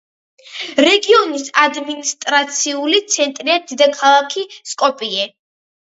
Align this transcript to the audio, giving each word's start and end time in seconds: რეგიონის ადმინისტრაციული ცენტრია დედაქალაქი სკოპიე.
რეგიონის 0.85 1.43
ადმინისტრაციული 1.65 3.03
ცენტრია 3.17 3.61
დედაქალაქი 3.73 4.47
სკოპიე. 4.73 5.33